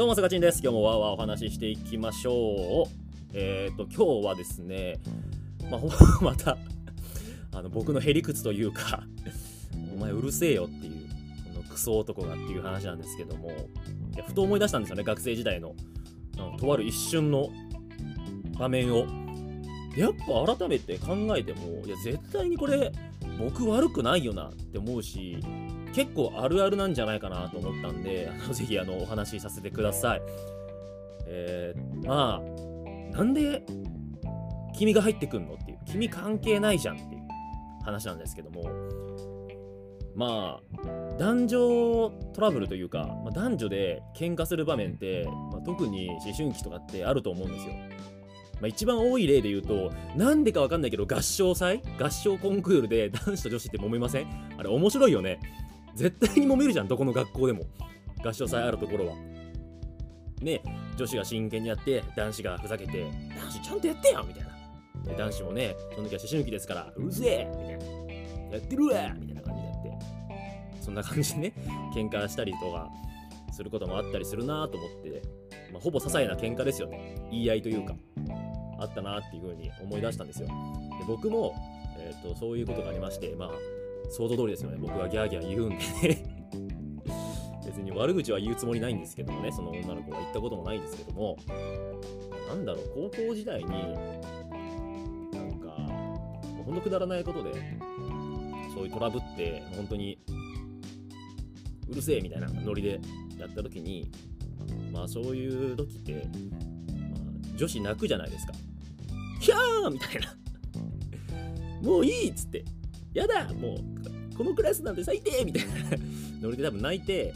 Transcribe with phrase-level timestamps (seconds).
[0.00, 0.62] どうも、すがちんです。
[0.62, 2.88] 今日もわーわーお話ししていきましょう。
[3.34, 4.98] えっ、ー、と、今日はですね、
[5.70, 5.80] まあ、
[6.24, 6.56] また
[7.52, 9.06] あの、僕のへりくつというか
[9.94, 10.92] お前うるせえよっていう、
[11.52, 15.74] このクソ男がっていう話なんですけども、いやふと思い出したんですよね、学生時代の、
[16.38, 17.50] あのとある一瞬の
[18.58, 19.04] 場面を。
[19.98, 20.14] やっ
[20.46, 22.90] ぱ改めて考えても、いや、絶対にこれ、
[23.38, 25.36] 僕悪くないよなって思うし、
[25.94, 30.22] 結構あるあるなんじゃないかなと思ったんで、あ のぜひあのお話しさせてください。
[31.26, 33.62] えー、まあ、なんで
[34.76, 37.20] 君が入ってくんのっていう、君関係ないじゃんっていう
[37.84, 38.64] 話なんですけども、
[40.14, 47.72] まあ、男女トラブルというか、まあ、男女で喧嘩する場面って、まあ、特に思春期とかってあると思うんですよ。
[48.60, 54.26] まあ、一番多い例で言うと、なんでかわかんないけど、合唱祭合唱コンクールで男子と女子って揉めません？
[54.58, 55.38] あれ面白いよね。
[55.94, 57.64] 絶対に揉めるじゃんどこの学校でも。
[58.22, 59.14] 合唱祭あるところは。
[60.42, 60.62] ね
[60.96, 64.50] 女子が真剣にやって男子がふざけて男子ちゃんとやってよみたいな。
[65.16, 67.48] 男子もねその時は思春期ですからうるせえ!
[67.50, 68.56] みたいな。
[68.56, 69.14] やってるわ!
[69.18, 69.98] みたいな感じでやって。
[70.82, 71.52] そんな感じでね
[71.94, 72.88] 喧嘩したりとか
[73.52, 75.22] することもあったりするなと思って、
[75.72, 77.16] まあ、ほぼ些細な喧嘩ですよね。
[77.30, 77.94] 言い合いというか。
[78.78, 80.48] あったなっていう風に思い出したんですよ。
[80.48, 80.52] で
[81.06, 81.54] 僕も、
[81.98, 83.50] えーとそういうことがありましてまあ
[84.10, 84.76] 想像通りですよね。
[84.78, 86.40] 僕はギャーギャー言うんでね。
[87.64, 89.52] 別に悪口は言うつもりないんですけどもね。
[89.52, 91.36] その女の子が言ったこともないんですけども。
[92.48, 95.70] なんだろう高校時代になんか
[96.64, 97.52] ほんとくだらないことで
[98.74, 100.18] そういうトラブって本当に
[101.88, 103.00] うるせえみたいなノリで
[103.38, 104.10] やった時に
[104.92, 106.12] まあそういう時って、
[106.50, 108.52] まあ、女子泣くじゃないですか。
[109.40, 110.34] ヒャーみたいな。
[111.82, 112.64] もういいっつって。
[113.14, 113.99] やだもう、
[114.40, 115.70] このクラスなんて最低みたいな
[116.40, 117.34] ノリで多分泣いて、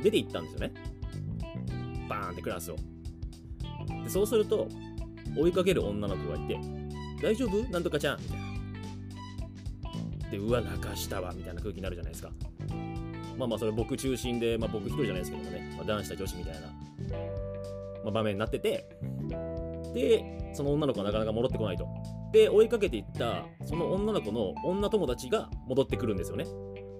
[0.00, 0.72] 出て行ったんですよね。
[2.08, 2.76] バーンってクラスを。
[4.04, 4.68] でそうすると、
[5.36, 6.56] 追いかける女の子がいて、
[7.20, 7.68] 大丈夫？
[7.72, 8.46] なんとかちゃんみたいな。
[10.30, 12.30] で、うわ、泣かしたわ、みたいな空気になるじゃないですか。
[13.36, 18.88] まあまあ、それ僕中心で、まあ僕一人じゃないですけどもね、まあ、男子対女子みたいな、まあ、場面になってて、
[19.94, 21.88] で、その女の子はなかなか戻ってこないと。
[22.32, 26.44] で追いかけていったその女の子の女友達が戻ってくるんですよね。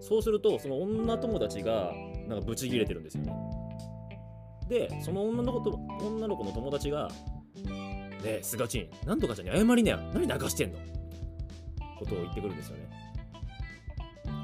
[0.00, 1.92] そうするとその女友達が
[2.26, 3.32] なんかブチギレてるんですよね。
[4.68, 7.08] でその女の子と女の子の友達が
[7.54, 9.98] 「ねえすがちんなんとかちゃんに謝りなよ。
[10.12, 10.78] 何流してんの?」
[11.98, 12.88] ことを言ってくるんですよね。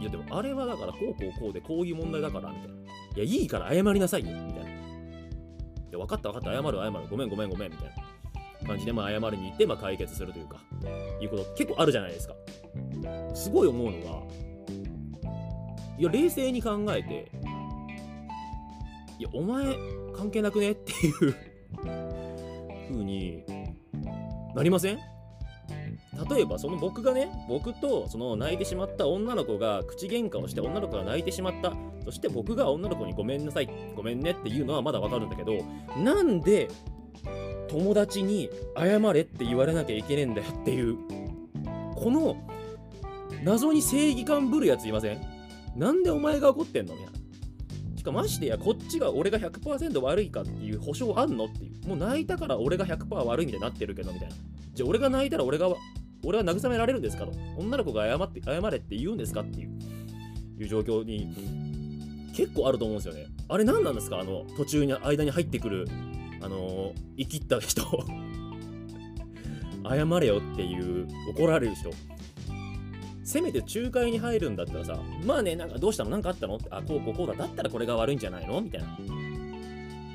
[0.00, 2.74] いやでもあれはだからこうこうこうでこういう問題だからみたいな。
[2.74, 2.78] い
[3.16, 4.70] やいいから謝りなさいよみたいな。
[4.70, 4.72] い
[5.90, 6.92] や分かった分かった謝る謝る。
[7.10, 8.07] ごめんごめんごめんみたいな。
[8.68, 10.58] 感じで、まあ、謝りに行って、まあ、解決するというか、
[11.20, 12.34] いうこと結構あるじゃないですか。
[13.34, 14.22] すごい思うのが、
[15.98, 17.30] いや、冷静に考えて、
[19.18, 19.74] いや、お前、
[20.16, 21.34] 関係なくねっていう
[22.90, 23.42] 風に
[24.54, 24.98] なりません？
[26.30, 31.72] 例えばその僕がね僕とその泣いてしまった女の子が口喧嘩をして女の子が泣いてしまった
[32.04, 35.52] そして僕が女の子にごめんなさいごめんねっていうのはまだわかるんだけど
[36.02, 36.68] なんで
[37.68, 40.96] 友達に謝れって言われなきゃいけねえんだよっていう。
[41.94, 42.36] この
[43.42, 45.20] 謎に正義感ぶるやついません？
[45.76, 46.94] なんでお前が怒ってんの？
[46.94, 47.18] みたいな。
[47.96, 51.88] しかもましてやこっちが俺が100%悪いかっていう保証あんのっていう。
[51.88, 54.34] もう泣いたから俺が100%悪いみたいになってるけどみたいな。
[54.74, 55.68] じゃあ俺が泣いたら俺が
[56.24, 57.32] 俺は慰められるんですかと。
[57.56, 59.70] 女の子が謝って謝れって言うんですかっていう。
[60.60, 63.26] いう状況に結構あると思うんですよね。
[63.48, 64.18] あれ何なんですか？
[64.18, 65.86] あの途中に間に入ってくる
[66.40, 67.82] あの生きった人
[69.88, 71.90] 謝れよっていう怒られる人。
[73.24, 76.10] せめて仲介に入るんだったらさまあねなんかどうしたの？
[76.10, 76.56] 何かあったの？
[76.56, 77.34] ってあこうこうこうだ。
[77.34, 78.60] だったらこれが悪いんじゃないの？
[78.60, 78.86] みたいな。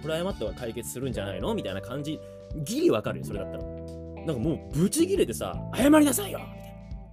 [0.02, 1.54] これ謝ったら解決するんじゃないの？
[1.54, 2.20] みたいな感じ。
[2.64, 3.64] ギリわかるよそれだったら。
[3.64, 6.40] なんかもうブチギレてさ謝りなさいよ！
[6.40, 6.46] み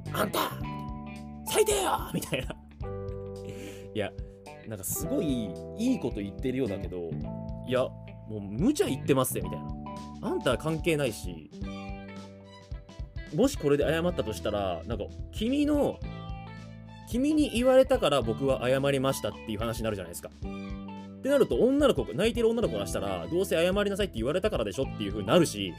[0.04, 0.38] たいなあんた！
[1.46, 1.90] 最低よ！
[2.14, 2.54] みたいな。
[3.94, 4.12] いや
[4.68, 7.10] なんかすごいいいこと言ってるようだけど
[7.66, 7.86] いや
[8.30, 9.66] もう無茶言ってますぜみたいな。
[10.22, 11.50] あんたは関係ないし
[13.34, 15.98] もしこれで謝ったとしたらなんか君の
[17.08, 20.30] 君に言われたから僕は謝りましたっていう話になるじゃないですか。
[20.30, 25.74] ってなると女の子泣いてる女の子がしたらどうせ謝りなさいって言われたからでしょっていう風になるし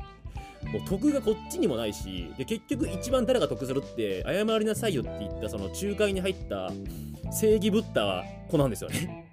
[0.72, 6.70] もう得がこっちにもないしで結局一番誰が得するって謝りなさいよって言ったその仲介に入った
[7.30, 9.29] 正義ぶった子なんですよね。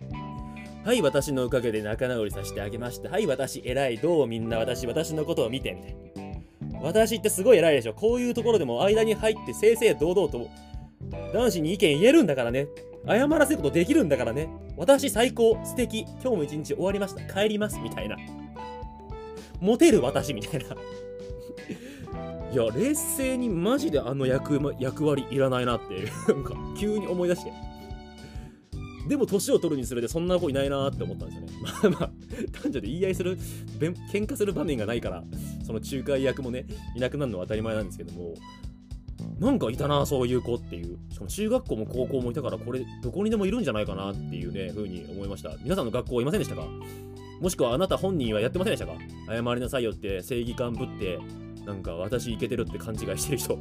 [0.87, 3.09] はい、私のおかげで仲直りさせてあげました。
[3.09, 3.97] はい、私偉い。
[3.97, 6.31] どうみんな私、私のことを見て、みたい
[6.71, 6.79] な。
[6.81, 7.93] 私ってすごい偉いでしょ。
[7.93, 10.49] こういうところでも間に入って正々堂々と
[11.33, 12.69] 男子に意見言えるんだからね。
[13.05, 14.47] 謝らせることできるんだからね。
[14.77, 18.15] 私最高、素敵、今日も一日終わりました、帰ります、みたいな。
[19.59, 20.67] モテる私、みたいな。
[22.49, 27.76] いや、冷静にマジであの役役割いらないなって、なんか急に思い出して。
[29.07, 31.53] でも年を取るにつれてそんな子いないなって思ったんですよね。
[31.61, 32.11] まあまあ、
[32.51, 33.37] 男女で言い合いする、
[34.11, 35.23] 喧嘩する場面がないから、
[35.65, 36.65] その仲介役もね、
[36.95, 38.33] いなくなるのは当たり前なんですけども、
[39.39, 40.97] なんかいたな、そういう子っていう。
[41.11, 45.55] しかも中学校も高校もいたから、これ、どこにでもいるんじゃないかなっていうね、風に思いました。
[45.63, 46.67] 皆さんの学校いませんでしたか？
[47.39, 48.93] もしくはあなた本人はやってませんでしたか？
[49.27, 51.19] 謝りなさいよって正義感ぶって、
[51.65, 53.59] なんか私イケてるって勘違いしてる人。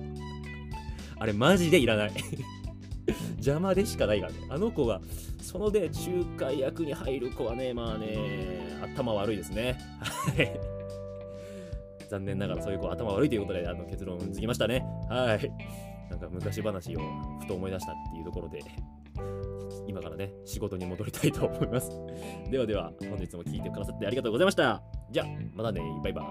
[1.18, 2.12] あれマジでいらない
[3.36, 4.38] 邪魔でしかないからね。
[4.50, 5.00] あの子が、
[5.46, 8.16] そので仲介役に入る子はね、まあね、
[8.82, 9.78] 頭悪いですね。
[10.00, 10.60] はい。
[12.08, 14.84] 残念ながらそういう子頭悪いということであの結論づきましたね。
[15.08, 15.50] はい。
[16.10, 17.00] なんか昔話を
[17.40, 18.60] ふと思い出したっていうところで、
[19.86, 21.90] 今からね、仕事に戻りたいと思います。
[22.50, 24.82] ではでは、本日も聞いてくださってありがとうございました。
[25.12, 26.28] じゃあ、またね、バイバ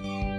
[0.00, 0.33] イ。